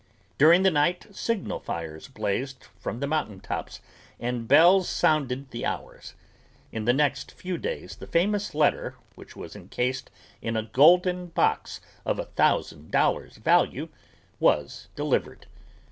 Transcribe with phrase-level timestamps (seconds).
[0.39, 3.81] During the night signal fires blazed from the mountain tops
[4.19, 6.15] and bells sounded the hours.
[6.71, 10.09] In the next few days the famous letter, which was incased
[10.41, 13.89] in a golden box of a thousand dollars value,
[14.39, 15.45] was delivered.